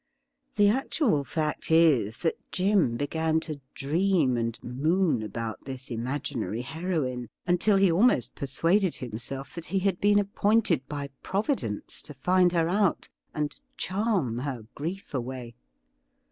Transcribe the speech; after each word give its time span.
The 0.55 0.67
actual 0.67 1.23
fact 1.23 1.69
is 1.69 2.17
that 2.25 2.33
Jim 2.51 2.97
began 2.97 3.39
to 3.41 3.61
dream 3.75 4.35
and 4.35 4.57
moon 4.63 5.21
about 5.21 5.65
this 5.65 5.91
imaginary 5.91 6.63
heroine 6.63 7.29
until 7.45 7.77
he 7.77 7.91
almost 7.91 8.33
persuaded 8.33 8.95
himself 8.95 9.53
that 9.53 9.65
he 9.65 9.77
had 9.77 10.01
been 10.01 10.17
appointed 10.17 10.87
by 10.87 11.11
Providence 11.21 12.01
to 12.01 12.15
find 12.15 12.51
her 12.51 12.67
out 12.67 13.09
and 13.35 13.61
charm 13.77 14.39
her 14.39 14.65
grief 14.73 15.13
away. 15.13 15.53